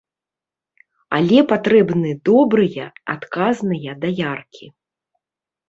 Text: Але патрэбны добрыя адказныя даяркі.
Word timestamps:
Але 1.17 1.39
патрэбны 1.51 2.09
добрыя 2.31 2.89
адказныя 3.17 3.91
даяркі. 4.07 4.65